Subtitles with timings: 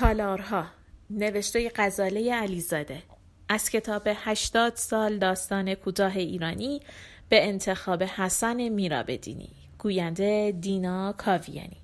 [0.00, 0.66] تالارها.
[1.10, 3.02] نوشته غزاله علیزاده.
[3.48, 6.80] از کتاب هشتاد سال داستان کوتاه ایرانی
[7.28, 9.50] به انتخاب حسن میرابدینی.
[9.78, 11.76] گوینده دینا کاویانی.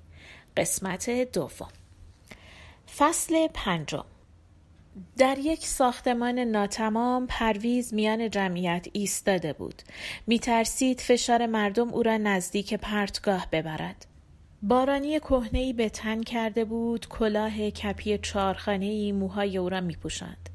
[0.57, 1.67] قسمت دوم.
[2.97, 4.05] فصل پنجم.
[5.17, 9.81] در یک ساختمان ناتمام پرویز میان جمعیت ایستاده بود.
[10.27, 14.05] میترسید فشار مردم او را نزدیک پرتگاه ببرد.
[14.61, 20.49] بارانی کهنهای به تن کرده بود کلاه کپی چارخانهای موهای او را میپوشاند.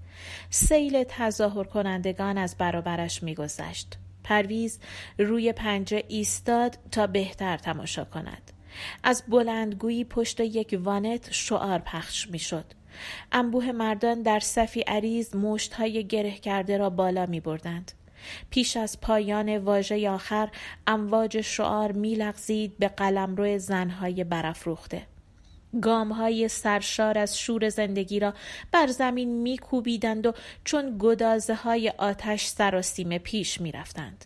[0.51, 3.99] سیل تظاهر کنندگان از برابرش میگذشت.
[4.25, 4.79] پرویز
[5.19, 8.53] روی پنجه ایستاد تا بهتر تماشا کند.
[9.03, 12.65] از بلندگویی پشت یک وانت شعار پخش می‌شد.
[13.33, 17.93] انبوه مردان در صفی عریض مشتهای گره کرده را بالا می بردند.
[18.51, 20.49] پیش از پایان واژه آخر
[20.87, 25.03] امواج شعار میلغزید به قلمرو زنهای برافروخته.
[25.83, 28.35] گامهای سرشار از شور زندگی را
[28.73, 30.33] بر زمین میکوبیدند و
[30.65, 34.25] چون گدازه های آتش سراسیمه پیش می‌رفتند.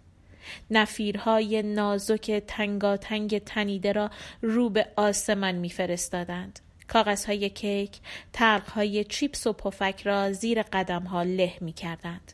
[0.70, 4.10] نفیرهای نازک تنگاتنگ تنیده را
[4.42, 6.60] رو به آسمان میفرستادند.
[6.88, 8.00] کاغذهای کیک
[8.32, 12.32] تلقهای چیپس و پفک را زیر قدمها له می‌کردند.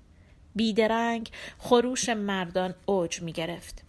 [0.56, 3.82] بیدرنگ خروش مردان اوج می گرفت.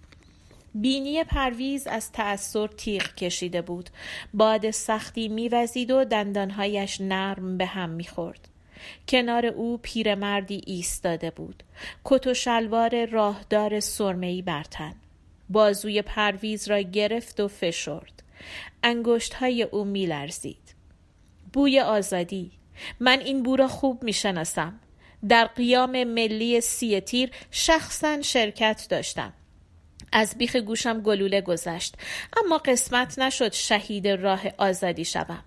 [0.76, 3.90] بینی پرویز از تأثیر تیغ کشیده بود.
[4.34, 8.48] باد سختی میوزید و دندانهایش نرم به هم می‌خورد.
[9.08, 11.64] کنار او پیرمردی ایستاده بود.
[12.04, 14.96] کت و شلوار راهدار سرمهای بر تن.
[15.50, 18.24] بازوی پرویز را گرفت و فشرد.
[18.84, 20.76] انگشت های او میلرزید.
[21.54, 22.52] بوی آزادی.
[23.00, 24.80] من این بو را خوب می‌شناسم.
[25.30, 29.34] در قیام ملی سی تیر شخصا شرکت داشتم.
[30.12, 31.96] از بیخ گوشم گلوله گذشت
[32.38, 35.44] اما قسمت نشد شهید راه آزادی شوم.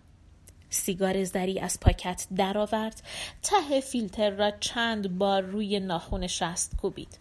[0.70, 3.03] سیگار زری از پاکت درآورد
[3.42, 7.19] ته فیلتر را چند بار روی ناخون شست کوبید.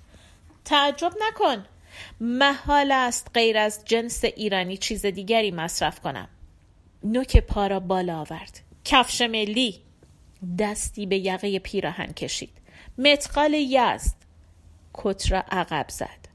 [0.65, 1.65] تعجب نکن!
[2.19, 6.27] محال است غیر از جنس ایرانی چیز دیگری مصرف کنم.
[7.03, 8.59] نوک پا را بالا آورد.
[8.85, 9.84] کفش ملی!
[10.59, 12.51] دستی به یقه پیراهن کشید.
[12.97, 14.15] متقال یزد
[14.93, 16.27] کت را عقب زد.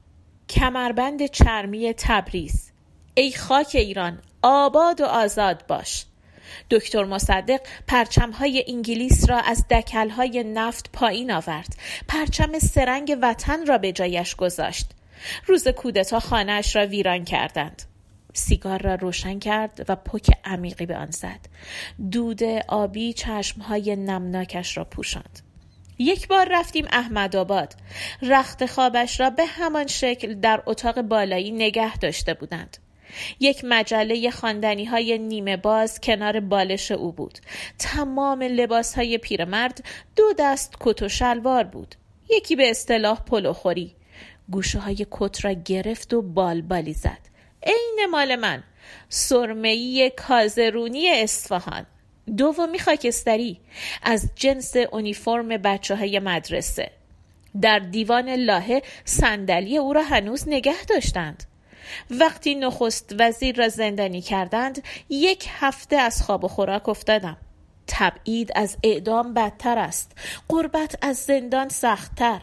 [0.49, 2.71] کمربند چرمی تبریز.
[3.13, 6.05] ای خاک ایران آباد و آزاد باش.
[6.69, 11.75] دکتر مصدق پرچمهای انگلیس را از دکلهای نفت پایین آورد.
[12.07, 14.85] پرچم سرنگ وطن را به جایش گذاشت.
[15.45, 17.90] روز کودتا خانهاش را ویران کردند.
[18.33, 21.39] سیگار را روشن کرد و پک عمیقی به آن زد.
[22.11, 25.39] دود آبی چشمهای نمناکش را پوشاند.
[25.99, 27.75] یک بار رفتیم احمد آباد.
[28.21, 32.77] رخت خوابش را به همان شکل در اتاق بالایی نگه داشته بودند.
[33.39, 37.39] یک مجله خاندنی های نیمه باز کنار بالش او بود.
[37.79, 39.83] تمام لباس های پیرمرد
[40.15, 41.95] دو دست کت و شلوار بود.
[42.29, 43.95] یکی به اصطلاح پلوخوری.
[44.51, 47.30] گوشه های کت را گرفت و بالبالی زد.
[47.63, 48.63] عین مال من.
[49.09, 51.85] سرمهی کازرونی اصفهان.
[52.37, 53.59] دومی خاکستری.
[54.03, 56.91] از جنس اونیفرم بچه های مدرسه.
[57.61, 61.43] در دیوان لاهه صندلی او را هنوز نگه داشتند.
[62.11, 67.37] وقتی نخست وزیر را زندانی کردند یک هفته از خواب و خوراک افتادم.
[67.87, 70.11] تبعید از اعدام بدتر است.
[70.49, 72.41] قربت از زندان سختتر.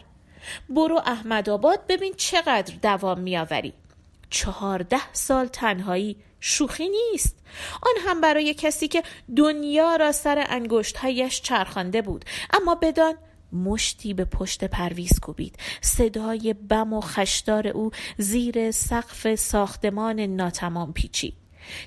[0.69, 3.75] برو احمد آباد ببین چقدر دوام میآوری.
[4.31, 7.37] چهارده سال تنهایی شوخی نیست.
[7.83, 9.03] آن هم برای کسی که
[9.37, 12.25] دنیا را سر انگشتهایش چرخانده بود.
[12.53, 13.15] اما بدان
[13.53, 15.57] مشتی به پشت پرویز کوبید.
[15.81, 21.35] صدای بم و خشدار او زیر سقف ساختمان ناتمام پیچید.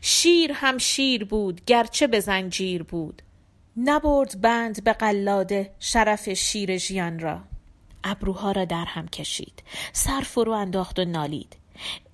[0.02, 3.22] شیر هم شیر بود گرچه به زنجیر بود.
[3.78, 7.42] نبرد بند به قلاده شرف شیر ژیان را.
[8.04, 9.64] ابروها را در هم کشید.
[9.94, 11.61] سر فرو انداخت و نالید.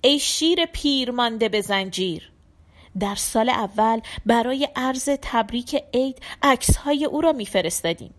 [0.00, 2.32] ای شیر پیر مانده به زنجیر.
[3.00, 8.14] در سال اول برای عرض تبریک عید عکس های او را میفرستادیم.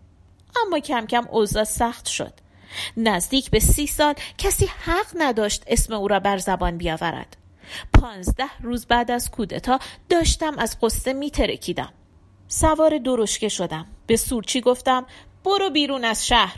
[0.66, 2.32] اما کم کم اوضاع سخت شد.
[2.96, 7.36] نزدیک به سی سال کسی حق نداشت اسم او را بر زبان بیاورد.
[8.00, 11.92] پانزده روز بعد از کودتا داشتم از قصه میترکیدم.
[12.48, 13.86] سوار درشکه شدم.
[14.06, 15.06] به سورچی گفتم
[15.44, 16.56] برو بیرون از شهر.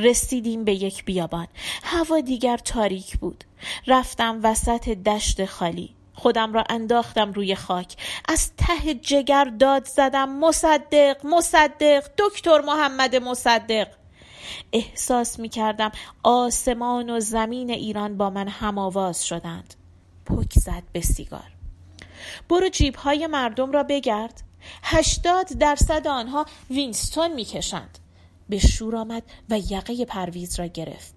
[0.00, 1.46] رسیدیم به یک بیابان.
[1.82, 3.44] هوا دیگر تاریک بود.
[3.86, 5.94] رفتم وسط دشت خالی.
[6.14, 7.96] خودم را انداختم روی خاک.
[8.28, 13.88] از ته جگر داد زدم مصدق مصدق دکتر محمد مصدق.
[14.72, 15.92] احساس می کردم
[16.22, 19.74] آسمان و زمین ایران با من هم آواز شدند.
[20.26, 21.52] پک زد به سیگار.
[22.48, 24.42] برو جیب های مردم را بگرد.
[24.82, 27.98] هشتاد درصد آنها وینستون می‌کشند.
[28.50, 31.14] به شور آمد و یقه پرویز را گرفت.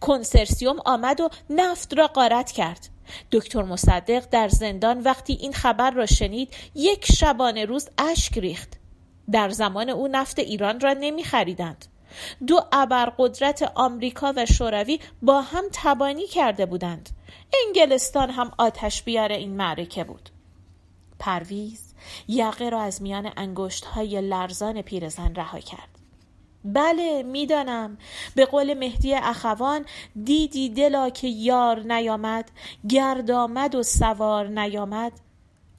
[0.00, 2.88] کنسرسیوم آمد و نفت را غارت کرد.
[3.32, 8.68] دکتر مصدق در زندان وقتی این خبر را شنید یک شبانه روز اشک ریخت.
[9.30, 11.86] در زمان او نفت ایران را نمی خریدند.
[12.46, 17.10] دو ابرقدرت آمریکا و شوروی با هم تبانی کرده بودند.
[17.66, 20.28] انگلستان هم آتش بیار این معرکه بود.
[21.18, 21.94] پرویز
[22.28, 25.91] یقه را از میان انگشت های لرزان پیرزن رها کرد.
[26.64, 27.98] بله می‌دانم.
[28.34, 29.84] به قول مهدی اخوان
[30.24, 32.50] دیدی دلا که یار نیامد
[32.88, 35.12] گرد آمد و سوار نیامد.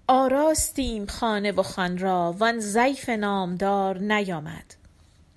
[0.08, 4.76] آراستیم خانه و خان را وان ضیف نامدار نیامد.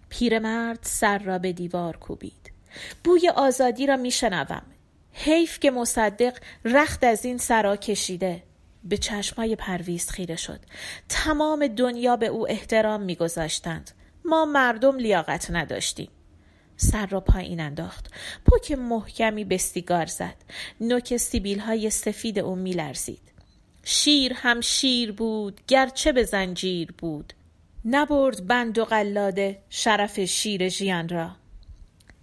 [0.08, 2.52] پیرمرد سر را به دیوار کوبید.
[3.04, 4.62] بوی آزادی را میشنوم.
[5.12, 8.42] حیف که مصدق رخت از این سرا کشیده.
[8.84, 10.60] به چشمای پرویز خیره شد.
[11.08, 13.90] تمام دنیا به او احترام میگذاشتند.
[14.28, 16.08] ما مردم لیاقت نداشتیم.
[16.76, 18.11] سر را پایین انداخت.
[18.46, 20.37] پوک محکمی به سیگار زد.
[20.81, 23.32] نوک سیبیل های سفید او میلرزید.
[23.84, 27.32] شیر هم شیر بود گرچه به زنجیر بود.
[27.84, 31.31] نبرد بند و قلاده شرف شیر ژیان را.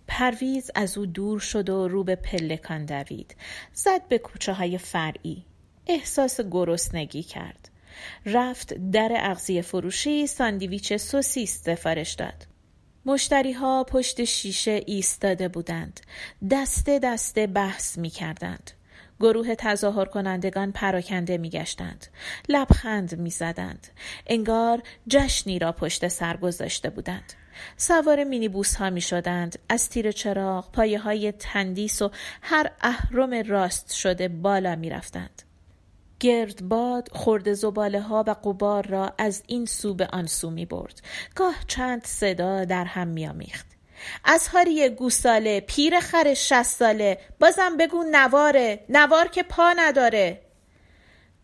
[0.08, 3.36] پرویز از او دور شد و رو به پلکان دوید
[3.74, 5.46] زد به کوچه های فرعی.
[5.88, 7.70] احساس گرسنگی کرد.
[8.25, 12.48] رفت در اغذیه فروشی ساندویچ سوسیس سفارش داد
[13.06, 16.00] مشتری ها پشت شیشه ایستاده بودند
[16.51, 18.72] دسته دسته بحث می کردند
[19.19, 22.07] گروه تظاهر کنندگان پراکنده می گشتند.
[22.50, 23.88] لبخند می زدند.
[24.28, 27.34] انگار جشنی را پشت سر گذاشته بودند.
[27.78, 29.60] سوار مینیبوس ها می شدند.
[29.69, 32.12] از تیر چراغ پایه های تندیس و
[32.42, 35.44] هر اهرم راست شده بالا می رفتند.
[36.24, 41.02] گردباد خورد زباله ها و قبار را از این سو به آن سو می برد.
[41.36, 43.66] گاه چند صدا در هم می آمیخت.
[44.25, 50.42] از هاری گوساله پیر خر شست ساله بازم بگو نواره نوار که پا نداره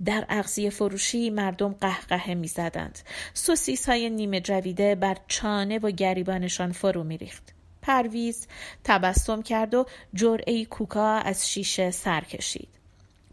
[0.05, 2.99] در اغذیه فروشی مردم قهقه می زدند.
[3.33, 7.53] سوسیس های نیمه جویده بر چانه و گریبانشان فرو می ریخت.
[7.81, 8.47] پرویز
[8.83, 12.78] تبسم کرد و جرعه کوکا از شیشه سر کشید.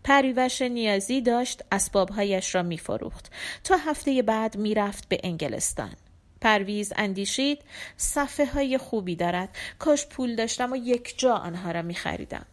[0.06, 3.32] پریوش نیازی داشت اسبابهایش را می فروخت
[3.64, 5.92] تا هفته بعد می رفت به انگلستان.
[6.40, 7.62] پرویز اندیشید
[7.96, 9.48] صفحه های خوبی دارد
[9.78, 12.46] کاش پول داشتم و یک جا آنها را می خریدم.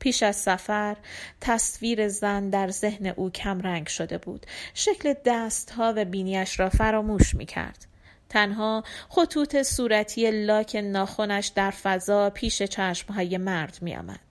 [0.00, 0.96] پیش از سفر
[1.40, 7.34] تصویر زن در ذهن او کم رنگ شده بود شکل دستها و بینیش را فراموش
[7.34, 7.86] می کرد
[8.28, 14.25] تنها خطوط صورتی لاک ناخونش در فضا پیش چشمهای مرد می آمد.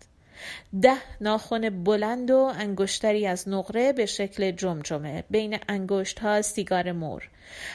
[0.81, 7.29] ده ناخن بلند و انگشتری از نقره به شکل جمجمه بین انگشت ها سیگار مور.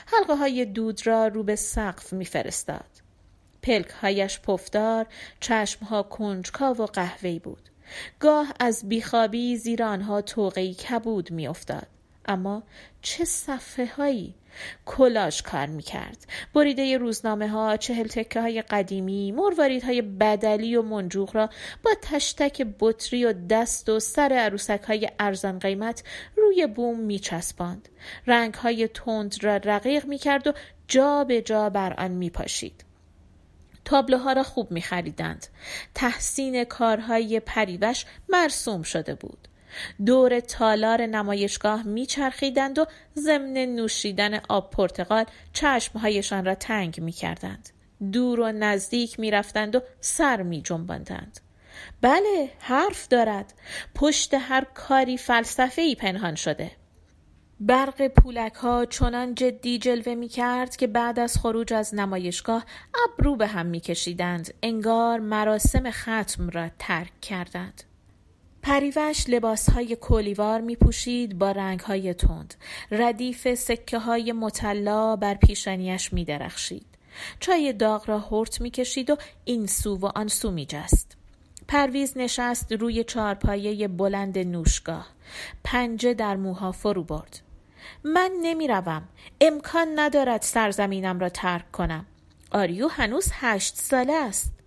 [0.07, 2.91] حلقه های دود را رو به سقف میفرستاد.
[3.63, 5.07] پلک هایش پفدار
[5.41, 7.69] چشم ها کنجکاو و قهوه‌ای بود.
[8.21, 11.87] گاه از بیخوابی زیر آنها توقعی کبود میافتاد.
[12.27, 12.63] اما
[13.03, 14.35] چه صفحه هایی
[14.87, 21.37] کلاش کار می‌کرد بریده روزنامه ها چهل تکه های قدیمی مروارید های بدلی و منجوق
[21.37, 21.51] را
[21.85, 26.05] با تشتک بطری و دست و سر عروسک های ارزان قیمت
[26.37, 27.89] روی بوم میچسباند
[28.27, 30.53] رنگ های تند را رقیق می‌کرد و
[30.89, 32.85] جا به جا بر آن میپاشید
[33.85, 35.47] تابلوها را خوب می خریدند.
[35.95, 39.49] تحسین کارهای پریوش مرسوم شده بود.
[40.07, 42.87] دور تالار نمایشگاه میچرخیدند و
[43.17, 47.69] ضمن نوشیدن آب پرتقال چشمهایشان را تنگ می‌کردند.
[48.12, 51.41] دور و نزدیک می‌رفتند و سر می جنباندند.
[52.00, 53.55] بله حرف دارد.
[53.95, 56.71] پشت هر کاری فلسفه ای پنهان شده.
[57.61, 62.65] برق پولک ها چنان جدی جلوه می کرد که بعد از خروج از نمایشگاه
[63.05, 67.83] ابرو به هم می کشیدند انگار مراسم ختم را ترک کردند.
[68.62, 72.55] پریوش لباس های کولیوار می پوشید با رنگ های تند.
[72.90, 76.87] ردیف سکه های مطلا بر پیشانیش می درخشید.
[77.40, 81.17] چای داغ را هرت می کشید و این سو و آن سو می جست.
[81.69, 85.07] پرویز نشست روی چارپایه بلند نوشگاه.
[85.64, 87.40] پنجه در موها فرو برد.
[88.05, 89.09] من نمی روم.
[89.40, 92.07] امکان ندارد سرزمینم را ترک کنم.
[92.50, 94.60] آریو هنوز هشت ساله است.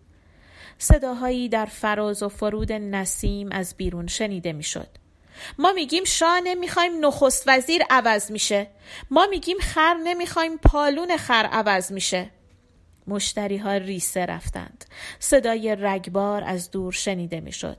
[0.77, 4.87] صداهایی در فراز و فرود نسیم از بیرون شنیده می‌شد.
[5.57, 8.67] ما میگیم شاه نمی‌خوایم نخست وزیر عوض میشه
[9.11, 12.29] ما میگیم خر نمی‌خوایم پالون خر عوض میشه
[13.07, 14.85] مشتری ها ریسه رفتند.
[15.19, 17.77] صدای رگبار از دور شنیده می‌شد.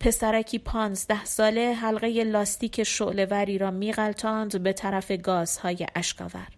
[0.00, 6.48] پسرکی پانزده ساله حلقه لاستیک شعلهوری را میغلطاند به طرف گازهای اشکاور.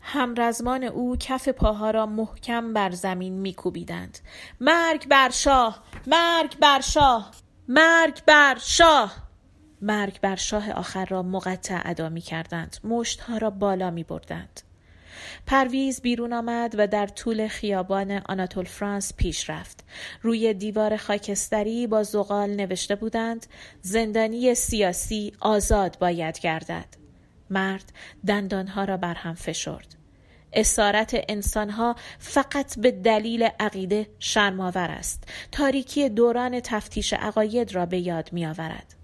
[0.00, 4.18] همرزمان او کف پاها را محکم بر زمین میکوبیدند.
[4.60, 5.82] مرگ بر شاه!
[6.06, 7.30] مرگ بر شاه!
[7.68, 9.28] مرگ بر شاه!
[9.82, 12.76] مرگ بر شاه آخر را مقطع ادا می کردند.
[12.84, 14.60] مشتها را بالا می بردند.
[15.46, 19.84] پرویز بیرون آمد و در طول خیابان آناتول فرانس پیش رفت.
[20.22, 23.46] روی دیوار خاکستری با زغال نوشته بودند
[23.82, 26.97] زندانی سیاسی آزاد باید گردد.
[27.50, 27.92] مرد
[28.26, 29.94] دندانها را بر هم فشرد.
[30.52, 35.24] اسارت انسانها فقط به دلیل عقیده شرماور است.
[35.52, 38.94] تاریکی دوران تفتیش عقاید را به یاد می آورد.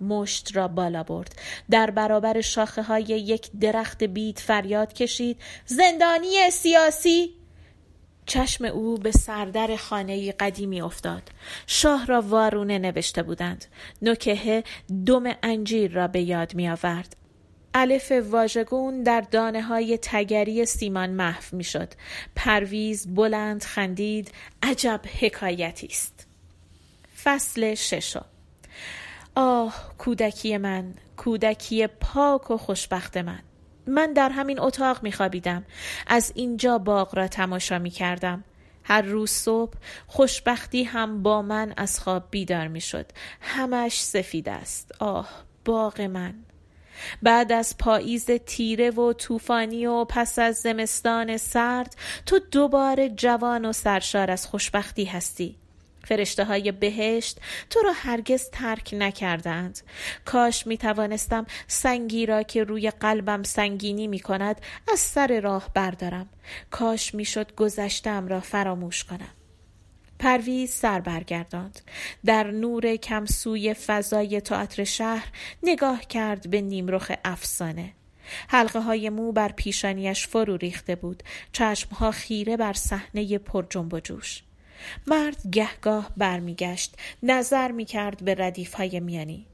[0.00, 1.34] مشت را بالا برد
[1.70, 7.34] در برابر شاخه های یک درخت بید فریاد کشید زندانی سیاسی
[8.26, 11.22] چشم او به سردر خانه قدیمی افتاد
[11.66, 13.64] شاه را وارونه نوشته بودند
[14.02, 14.64] نکهه
[15.06, 17.16] دم انجیر را به یاد می آورد
[17.78, 21.88] الف واژگون در دانه های تگری سیمان محو می شد
[22.36, 24.30] پرویز بلند خندید
[24.62, 26.26] عجب حکایتی است.
[27.24, 28.24] فصل ششم.
[29.34, 33.42] آه کودکی من کودکی پاک و خوشبخت من.
[33.86, 35.64] من در همین اتاق می خوابیدم
[36.06, 38.44] از اینجا باغ را تماشا می کردم
[38.84, 39.74] هر روز صبح
[40.06, 43.06] خوشبختی هم با من از خواب بیدار می شد
[43.40, 44.92] همش سفید است.
[44.98, 45.28] آه
[45.64, 46.34] باغ من.
[47.22, 53.72] بعد از پاییز تیره و طوفانی و پس از زمستان سرد تو دوباره جوان و
[53.72, 55.56] سرشار از خوشبختی هستی.
[56.04, 59.80] فرشته های بهشت تو را هرگز ترک نکردند.
[60.24, 64.60] کاش می توانستم سنگی را که روی قلبم سنگینی می کند
[64.92, 66.28] از سر راه بردارم.
[66.70, 69.30] کاش می شد گذشتم را فراموش کنم.
[70.26, 71.80] پرویز سر برگرداند.
[72.24, 75.28] در نور کمسوی فضای تئاتر شهر
[75.62, 77.92] نگاه کرد به نیمرخ افسانه.
[78.48, 81.22] حلقه های مو بر پیشانیش فرو ریخته بود.
[81.52, 84.42] چشمها خیره بر صحنه پر جنب و جوش.
[85.06, 86.96] مرد گهگاه برمیگشت.
[87.22, 89.46] نظر می‌کرد به ردیف های میانی.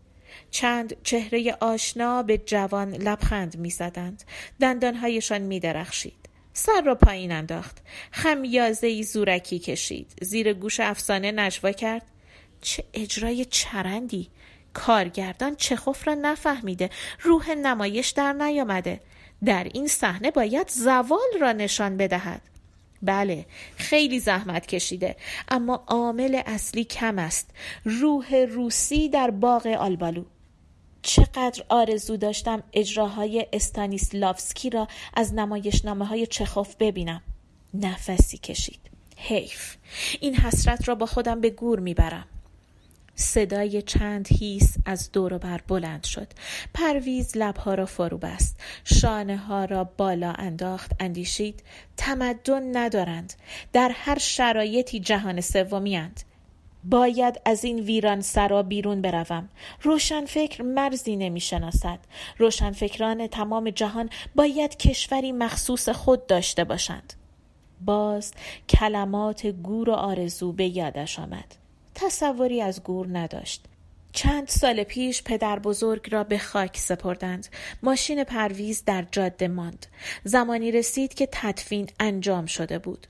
[0.51, 4.23] چند چهره آشنا به جوان لبخند می‌زدند.
[4.61, 6.22] دندانهایشان میدرخشید.
[6.53, 7.79] سر را پایین انداخت.
[8.11, 10.13] خمیازه ای زورکی کشید.
[10.23, 12.03] زیر گوش افسانه نجوا کرد.
[12.61, 14.31] چه اجرای چرندی.
[14.75, 16.91] کارگردان چخوف را نفهمیده.
[17.21, 19.01] روح نمایش در نیامده.
[19.45, 22.43] در این صحنه باید زوال را نشان بدهد.
[23.03, 25.17] بله خیلی زحمت کشیده.
[25.49, 27.51] اما عامل اصلی کم است.
[27.85, 30.25] روح روسی در باغ آلبالو.
[31.03, 37.23] چقدر آرزو داشتم اجراهای استانیسلافسکی را از نمایشنامه های چخوف ببینم.
[37.75, 38.81] نفسی کشید.
[39.17, 39.77] حیف.
[40.21, 42.27] این حسرت را با خودم به گور می‌برم.
[43.15, 46.29] صدای چند هیس از دور بر بلند شد.
[46.75, 48.61] پرویز لبها را فرو بست.
[48.85, 50.93] شانه ها را بالا انداخت.
[51.01, 51.63] اندیشید
[51.97, 53.33] تمدن ندارند.
[53.73, 56.21] در هر شرایطی جهان سومیاند.
[56.85, 59.49] باید از این ویران سرا بیرون بروم
[59.83, 61.99] روشنفکر مرزی نمی‌شناسد
[62.39, 67.13] روشنفکران تمام جهان باید کشوری مخصوص خود داشته باشند
[67.85, 68.33] باز
[68.69, 71.55] کلمات گور و آرزو به یادش آمد
[71.95, 73.65] تصوری از گور نداشت
[74.13, 77.49] چند سال پیش پدر بزرگ را به خاک سپردند.
[77.83, 79.87] ماشین پرویز در جاده ماند.
[80.25, 83.07] زمانی رسید که تدفین انجام شده بود.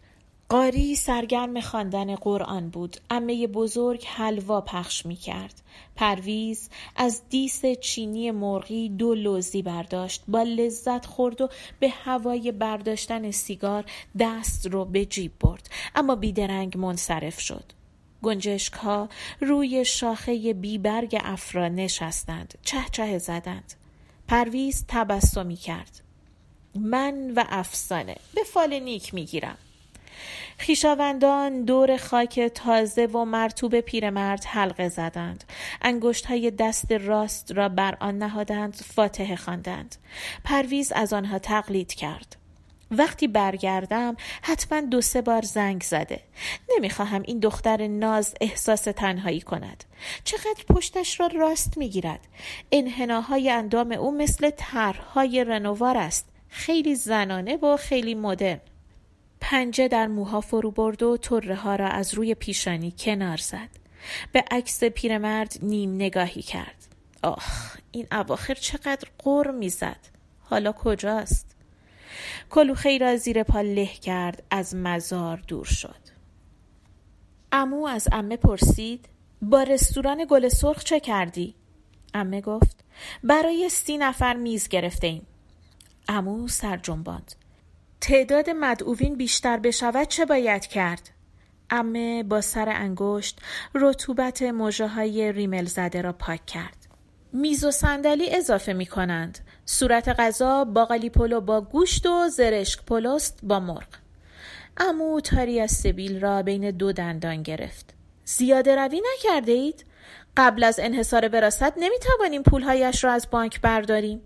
[0.53, 2.97] قاری سرگرم خواندن قرآن بود.
[3.11, 5.63] امه بزرگ حلوا پخش می کرد.
[5.97, 10.23] پرویز از دیس چینی مرغی دو لوزی برداشت.
[10.29, 11.49] با لذت خورد و
[11.81, 13.85] به هوای برداشتن سیگار
[14.19, 15.71] دست رو به جیب برد.
[15.95, 17.65] اما بیدرنگ منصرف شد.
[18.23, 19.09] گنجشک ها
[19.41, 22.55] روی شاخه بیبرگ افرا نشستند
[22.93, 23.75] چه زدند
[24.29, 26.01] پرویز تبسمی کرد
[26.75, 29.59] من و افسانه به فال نیک می‌گیرم
[30.59, 35.45] خیشاوندان دور خاک تازه و مرتوب پیرمرد حلقه زدند.
[35.83, 39.97] انگشت های دست راست را بر آن نهادند فاتحه خواندند.
[40.45, 42.37] پرویز از آنها تقلید کرد.
[42.91, 46.21] وقتی برگردم حتما دو سه بار زنگ زده.
[46.77, 49.85] نمی‌خواهم این دختر ناز احساس تنهایی کند.
[50.25, 52.21] چقدر پشتش را راست می‌گیرد.
[52.73, 56.29] انحناهای اندام او مثل طرحهای رنوار است.
[56.49, 58.61] خیلی زنانه و خیلی مدرن.
[59.45, 63.69] پنجه در موها فرو برد و طره ها را از روی پیشانی کنار زد.
[64.33, 66.87] به عکس پیرمرد نیم نگاهی کرد.
[67.23, 70.09] آخ این اواخر چقدر قر می‌زد.
[70.41, 71.57] حالا کجاست؟
[72.51, 76.03] کلوخه را زیر پا له کرد از مزار دور شد.
[77.53, 79.09] امو از امه پرسید
[79.43, 81.55] با رستوران گل سرخ چه کردی؟
[82.15, 82.85] عمه گفت
[83.25, 85.27] برای سی نفر میز گرفته ایم
[86.09, 87.42] عمو سر جنباند.
[88.03, 91.11] تعداد مدعوین بیشتر بشود چه باید کرد؟
[91.71, 93.41] عمه با سر انگشت
[93.75, 96.77] رطوبت مژه های ریمل زده را پاک کرد.
[97.33, 99.39] میز و صندلی اضافه می کنند.
[99.65, 103.89] صورت غذا باقالی پلو با گوشت و زرشک پلوست با مرغ.
[104.77, 107.95] امو تاری از سبیل را بین دو دندان گرفت.
[108.25, 109.85] زیاده روی نکرده اید؟
[110.37, 114.21] قبل از انحصار وراست نمی توانیم پولهایش را از بانک برداریم.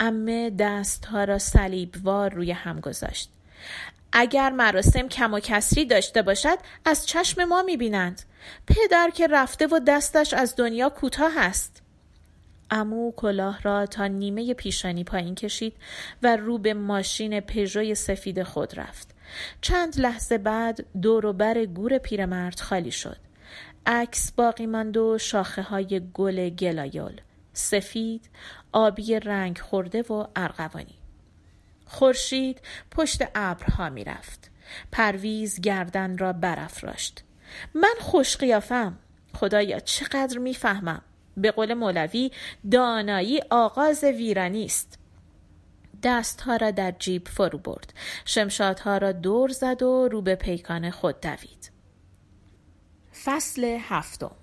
[0.00, 3.30] امه دستها را صلیبوار روی هم گذاشت.
[4.12, 8.22] اگر مراسم کم و کسری داشته باشد از چشم ما می‌بینند.
[8.66, 11.82] پدر که رفته و دستش از دنیا کوتاه است.
[12.70, 15.72] امو کلاه را تا نیمه پیشانی پایین کشید
[16.22, 19.14] و رو به ماشین پژوی سفید خود رفت.
[19.60, 23.16] چند لحظه بعد دور و بر گور پیرمرد خالی شد.
[23.86, 27.20] عکس باقی ماند و شاخه های گل گلایول.
[27.52, 28.30] سفید
[28.76, 30.98] آبی رنگ خورده و ارغوانی.
[31.86, 34.50] خورشید پشت ابرها می‌رفت.
[34.92, 37.24] پرویز گردن را برافراشت.
[37.74, 38.98] من خوش قیافم
[39.34, 41.02] خدایا چقدر می‌فهمم.
[41.36, 42.30] به قول مولوی
[42.70, 44.98] دانایی آغاز ویرانی است.
[46.02, 47.94] دستها را در جیب فرو برد.
[48.24, 51.70] شمشادها را دور زد و رو به پیکان خود دوید.
[53.24, 54.36] فصل هفتم.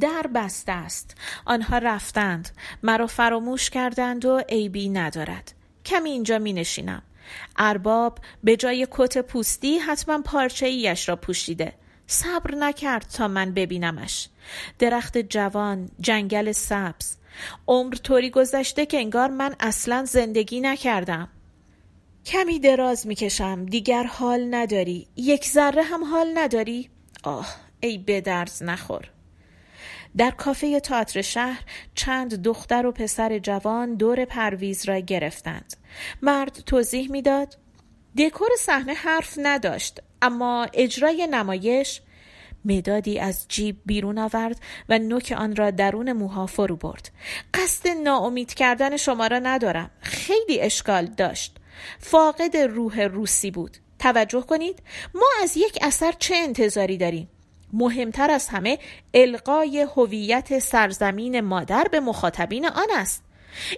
[0.00, 2.48] در بسته است آنها رفتند
[2.82, 5.52] مرا فراموش کردند و عیبی ندارد
[5.84, 7.02] کمی اینجا می نشینم.
[7.56, 11.72] ارباب به جای کت پوستی حتما پارچه ایش را پوشیده.
[12.06, 14.28] صبر نکرد تا من ببینمش.
[14.78, 17.16] درخت جوان، جنگل سبز.
[17.66, 21.28] عمر طوری گذشته که انگار من اصلا زندگی نکردم.
[22.26, 26.90] کمی دراز می‌کشم دیگر حال نداری یک ذره هم حال نداری
[27.22, 29.10] آه ای بدرز نخور
[30.16, 31.64] در کافه تئاتر شهر
[31.94, 35.76] چند دختر و پسر جوان دور پرویز را گرفتند.
[36.22, 37.58] مرد توضیح می‌داد
[38.18, 42.00] دکور صحنه حرف نداشت اما اجرای نمایش
[42.64, 47.10] مدادی از جیب بیرون آورد و نوک آن را درون موها فرو برد.
[47.54, 51.58] قصد ناامید کردن شما را ندارم خیلی اشکال داشت.
[51.98, 53.76] فاقد روح روسی بود.
[53.98, 54.82] توجه کنید
[55.14, 57.28] ما از یک اثر چه انتظاری داریم؟
[57.72, 58.78] مهمتر از همه
[59.14, 63.24] القای هویت سرزمین مادر به مخاطبین آن است.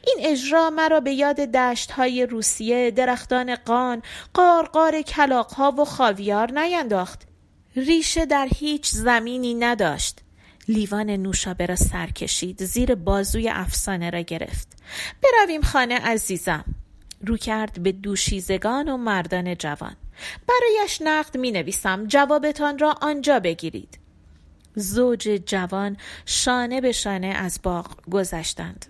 [0.07, 4.03] این اجرا مرا به یاد دشت های روسیه درختان قان
[4.35, 7.23] قارقار کلاق ها و خاویار نینداخت.
[7.77, 10.21] ریشه در هیچ زمینی نداشت.
[10.69, 14.69] لیوان نوشابه را سر کشید زیر بازوی افسانه را گرفت.
[15.23, 16.65] برویم خانه عزیزم.
[17.27, 19.97] رو کرد به دوشیزگان و مردان جوان.
[20.49, 23.99] برایش نقد می نویسم جوابتان را آنجا بگیرید.
[24.75, 25.97] زوج جوان
[26.27, 28.87] شانه به شانه از باغ گذشتند.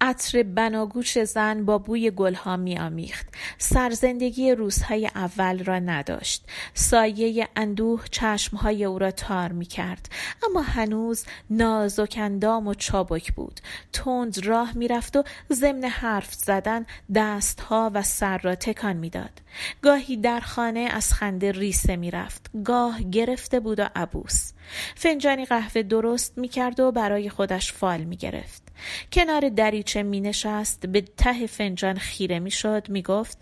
[0.00, 3.26] عطر بناگوش زن با بوی گلها می آمیخت.
[3.58, 6.46] سرزندگی روزهای اول را نداشت.
[6.74, 10.08] سایه اندوه چشمهای او را تار می کرد.
[10.50, 13.60] اما هنوز نازک اندام و چابک بود.
[13.92, 19.40] تند راه می رفت و ضمن حرف زدن دستها و سر را تکان می‌داد.
[19.82, 22.50] گاهی در خانه از خنده ریسه می رفت.
[22.64, 24.52] گاه گرفته بود و عبوس.
[24.94, 28.63] فنجانی قهوه درست می کرد و برای خودش فال می گرفت.
[29.12, 33.38] کنار دریچه می نشست به ته فنجان خیره می شد می گفت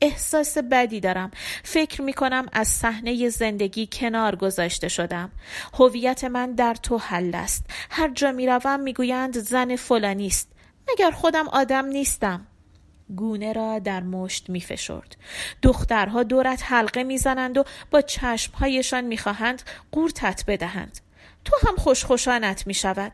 [0.00, 1.30] احساس بدی دارم
[1.64, 5.32] فکر می کنم از صحنه زندگی کنار گذاشته شدم
[5.74, 10.52] هویت من در تو حل است هر جا می روم می گویند زن فلانی است
[10.92, 12.46] مگر خودم آدم نیستم
[13.16, 15.16] گونه را در مشت می فشرد.
[15.62, 19.62] دخترها دورت حلقه می‌زنند و با چشمهایشان می‌خواهند
[19.92, 20.98] قورتت بدهند.
[21.44, 23.12] تو هم خوشخوشانت می شود.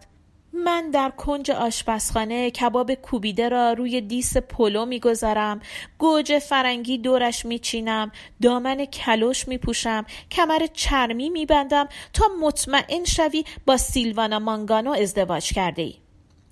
[0.55, 5.61] من در کنج آشپزخانه کباب کوبیده را روی دیس پلو می‌گذارم.
[5.99, 8.13] گوجه فرنگی دورش میچینم.
[8.43, 10.07] دامن کلوش میپوشم.
[10.31, 15.95] کمر چرمی میبندم تا مطمئن شوی با سیلوانا مانگانو ازدواج کرده ای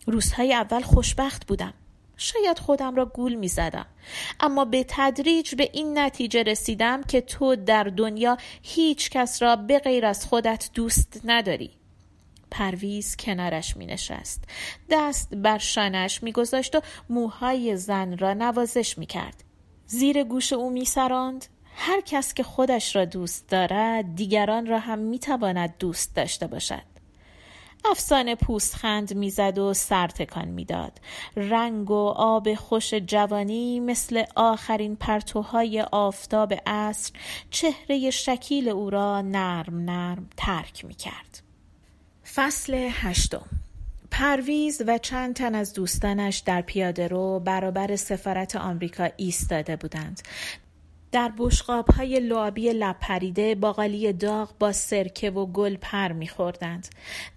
[0.06, 1.74] روزهای اول خوشبخت بودم.
[2.16, 3.86] شاید خودم را گول می زدم.
[4.40, 9.78] اما به تدریج به این نتیجه رسیدم که تو در دنیا هیچ کس را به
[9.78, 11.79] غیر از خودت دوست نداری.
[12.50, 14.44] پرویز کنارش می نشست.
[14.90, 19.44] دست بر شانش می گذاشت و موهای زن را نوازش می کرد.
[19.86, 21.46] زیر گوش او می سراند.
[21.76, 26.90] هر کس که خودش را دوست دارد دیگران را هم می تواند دوست داشته باشد.
[27.84, 31.00] افسانه پوستخند می‌زد و سر تکان می‌داد
[31.36, 37.12] رنگ و آب خوش جوانی مثل آخرین پرتوهای آفتاب عصر
[37.50, 41.42] چهره شکیل او را نرم نرم ترک می‌کرد
[42.34, 43.46] فصل هشتم.
[44.10, 50.22] پرویز و چند تن از دوستانش در پیاده رو برابر سفارت آمریکا ایستاده بودند.
[51.12, 56.88] در بشقاب های لعابی لپریده باقالی داغ با سرکه و گل پر میخوردند.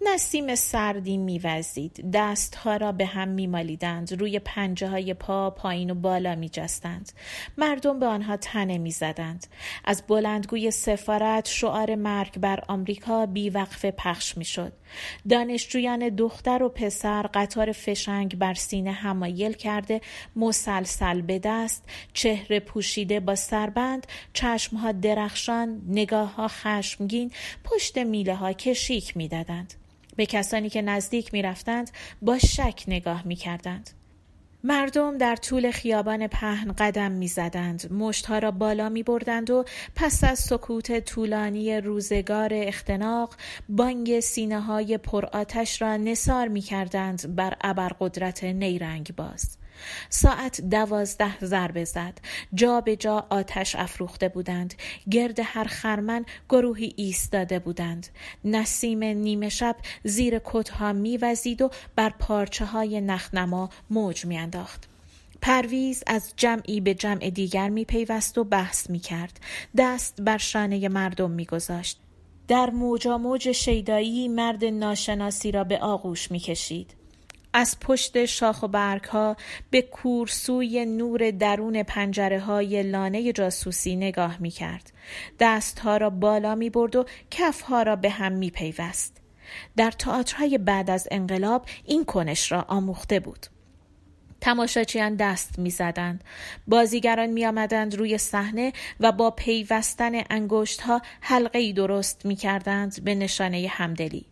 [0.01, 2.11] نسیم سردی میوزید.
[2.13, 4.13] دستها را به هم میمالیدند.
[4.19, 7.11] روی پنجه های پا پایین و بالا میجستند.
[7.57, 9.47] مردم به آنها تنه می‌زدند.
[9.85, 14.73] از بلندگوی سفارت شعار مرگ بر آمریکا بیوقفه پخش می‌شد.
[15.29, 20.01] دانشجویان دختر و پسر قطار فشنگ بر سینه همایل کرده
[20.35, 27.31] مسلسل به دست چهره پوشیده با سربند چشمها درخشان نگاه خشمگین
[27.63, 29.73] پشت میله ها کشیک می‌دادند
[30.15, 33.89] به کسانی که نزدیک می رفتند با شک نگاه می کردند.
[34.65, 37.93] مردم در طول خیابان پهن قدم می زدند.
[37.93, 43.35] مشتها را بالا می بردند و پس از سکوت طولانی روزگار اختناق
[43.69, 49.57] بانگ سینه های پرآتش را نصار می کردند بر ابرقدرت نیرنگ باز.
[50.09, 52.19] ساعت دوازده ضربه زد
[52.53, 54.73] جا به جا آتش افروخته بودند
[55.11, 58.07] گرد هر خرمن گروهی ایستاده بودند
[58.45, 64.93] نسیم نیمه شب زیر کتها میوزید و بر پارچه های نخنما موج میانداخت
[65.43, 69.39] پرویز از جمعی به جمع دیگر می پیوست و بحث می کرد.
[69.77, 71.99] دست بر شانه مردم می گذاشت.
[72.47, 76.95] در موجا موج شیدایی مرد ناشناسی را به آغوش می کشید.
[77.53, 79.37] از پشت شاخ و برگ ها
[79.69, 84.93] به کورسوی نور درون پنجره های لانه جاسوسی نگاه می کرد.
[85.39, 89.21] دستها را بالا می برد و کفها را به هم می پیوست.
[89.77, 93.45] در تئاترهای بعد از انقلاب این کنش را آموخته بود.
[94.41, 96.23] تماشاچیان دست می‌زدند
[96.67, 103.15] بازیگران می آمدند روی صحنه و با پیوستن انگشت ها حلقه درست می کردند به
[103.15, 104.25] نشانه همدلی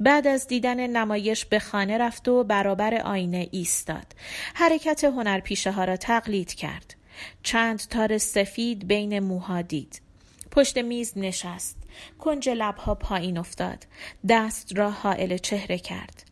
[0.00, 4.06] بعد از دیدن نمایش به خانه رفت و برابر آینه ایستاد.
[4.54, 6.94] حرکت هنرپیشه ها را تقلید کرد.
[7.42, 10.02] چند تار سفید بین موها دید.
[10.50, 11.76] پشت میز نشست.
[12.18, 13.86] کنج لبها پایین افتاد.
[14.28, 16.24] دست را حائل چهره کرد.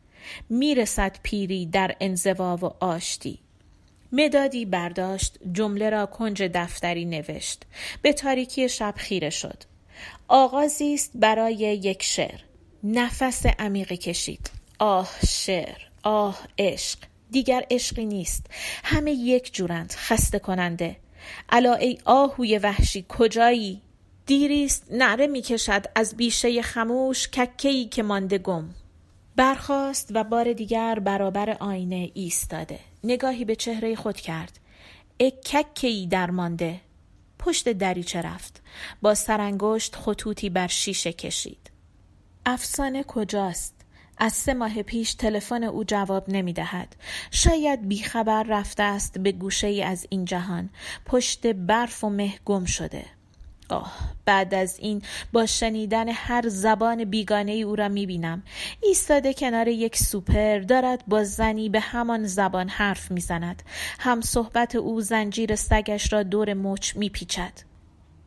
[0.48, 3.38] می‌رسد پیری در انزوا و آشتی.
[4.12, 7.62] مدادی برداشت جمله را کنج دفتری نوشت.
[8.02, 9.62] به تاریکی شب خیره شد.
[10.28, 12.40] آغازی است برای یک شعر.
[12.84, 14.50] نفس عمیقی کشید.
[14.78, 16.98] آه شعر آه عشق.
[17.30, 18.46] دیگر عشقی نیست.
[18.84, 20.96] همه یک جورند خسته کننده.
[21.48, 23.80] الا ای آهوی وحشی کجایی؟
[24.26, 28.70] دیریست نعره می‌کشد از بیشه خموش ککهی که مانده گم.
[29.36, 32.78] برخاست و بار دیگر برابر آینه ایستاده.
[33.04, 34.60] نگاهی به چهره خود کرد.
[35.82, 36.80] ای در مانده
[37.38, 38.62] پشت دریچه رفت؟
[39.02, 41.69] با سرانگشت خطوطی بر شیشه کشید.
[42.46, 43.74] افسانه کجاست؟
[44.18, 46.96] از سه ماه پیش تلفن او جواب نمی دهد.
[47.30, 50.70] شاید بیخبر رفته است به گوشه ای از این جهان.
[51.06, 53.04] پشت برف و مه گم شده.
[53.70, 58.42] آه بعد از این با شنیدن هر زبان بیگانه ای او را می بینم
[58.82, 63.62] ایستاده کنار یک سوپر دارد با زنی به همان زبان حرف می زند
[63.98, 67.52] هم صحبت او زنجیر سگش را دور مچ می پیچد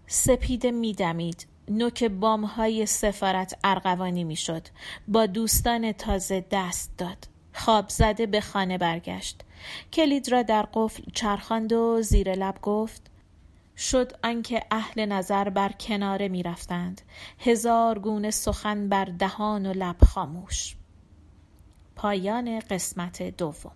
[0.08, 2.12] سپیده می دمید نوک
[2.56, 4.68] های سفارت ارغوانی می‌شد.
[5.08, 7.28] با دوستان تازه دست داد.
[7.54, 9.42] خواب زده به خانه برگشت.
[9.94, 13.12] کلید را در قفل چرخاند و زیر لب گفت
[13.78, 17.02] شد آنکه اهل نظر بر کناره می رفتند.
[17.40, 20.76] هزار گونه سخن بر دهان و لب خاموش.
[21.96, 23.76] پایان قسمت دوم.